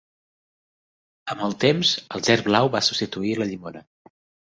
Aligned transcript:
Amb 1.35 1.45
el 1.49 1.55
temps, 1.65 1.93
el 2.19 2.25
gerd 2.31 2.51
blau 2.51 2.73
va 2.79 2.85
substituir 2.91 3.41
la 3.45 3.53
llimona. 3.55 3.89